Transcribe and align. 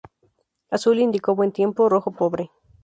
Azul 0.71 0.97
indicó 0.97 1.35
buen 1.35 1.51
tiempo, 1.51 1.87
rojo 1.87 2.09
pobre. 2.09 2.49